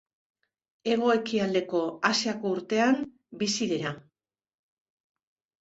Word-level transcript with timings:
Hego-ekialdeko 0.93 1.81
Asiako 2.11 2.53
urtean 2.55 2.97
bizi 3.43 3.69
dira. 3.75 3.93